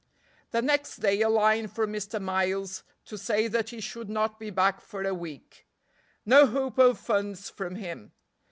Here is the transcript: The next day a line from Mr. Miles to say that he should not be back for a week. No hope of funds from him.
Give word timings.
The 0.49 0.63
next 0.63 0.95
day 0.97 1.21
a 1.21 1.29
line 1.29 1.67
from 1.67 1.93
Mr. 1.93 2.19
Miles 2.19 2.81
to 3.05 3.19
say 3.19 3.47
that 3.47 3.69
he 3.69 3.79
should 3.79 4.09
not 4.09 4.39
be 4.39 4.49
back 4.49 4.81
for 4.81 5.03
a 5.03 5.13
week. 5.13 5.67
No 6.25 6.47
hope 6.47 6.79
of 6.79 6.97
funds 6.97 7.51
from 7.51 7.75
him. 7.75 8.11